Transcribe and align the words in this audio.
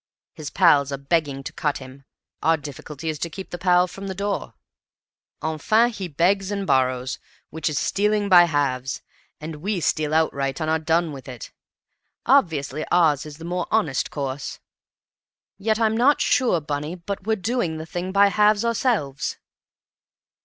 His 0.33 0.49
pals 0.49 0.91
are 0.91 0.97
beginning 0.97 1.43
to 1.43 1.53
cut 1.53 1.77
him; 1.77 2.05
our 2.41 2.57
difficulty 2.57 3.07
is 3.07 3.19
to 3.19 3.29
keep 3.29 3.51
the 3.51 3.59
pal 3.59 3.85
from 3.85 4.07
the 4.07 4.15
door. 4.15 4.55
Enfin, 5.43 5.89
he 5.91 6.07
begs 6.07 6.51
or 6.51 6.65
borrows, 6.65 7.19
which 7.51 7.69
is 7.69 7.77
stealing 7.77 8.27
by 8.27 8.45
halves; 8.45 9.03
and 9.39 9.57
we 9.57 9.79
steal 9.79 10.11
outright 10.11 10.59
and 10.59 10.71
are 10.71 10.79
done 10.79 11.11
with 11.11 11.29
it. 11.29 11.51
Obviously 12.25 12.83
ours 12.89 13.27
is 13.27 13.37
the 13.37 13.45
more 13.45 13.67
honest 13.69 14.09
course. 14.09 14.59
Yet 15.59 15.77
I'm 15.79 15.95
not 15.95 16.19
sure, 16.19 16.59
Bunny, 16.59 16.95
but 16.95 17.27
we're 17.27 17.35
doing 17.35 17.77
the 17.77 17.85
thing 17.85 18.11
by 18.11 18.29
halves 18.29 18.65
ourselves!" 18.65 19.37